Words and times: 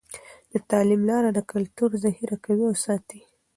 د 0.51 0.53
تعلیم 0.69 1.01
لاره 1.09 1.29
د 1.33 1.39
کلتور 1.51 1.89
ذخیره 2.03 2.37
کوي 2.45 2.63
او 2.69 2.75
ساتي. 2.85 3.21